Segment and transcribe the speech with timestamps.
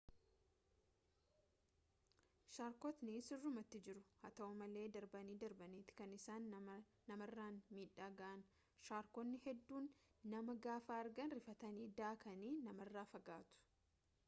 [2.55, 6.47] sharkotni sirruumati jiru haa ta'u malee darbanii darbaniiti kan isaan
[7.09, 8.41] namarraan miidhaa ga'an
[8.89, 9.91] shaarkonni hedduun
[10.35, 13.61] nama gaafa argan rifatanii daakanii namarraa fagaatu